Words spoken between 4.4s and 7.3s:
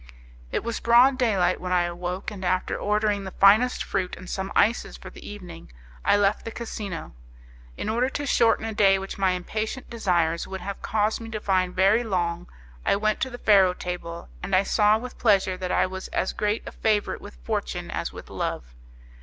ices for the evening I left the casino.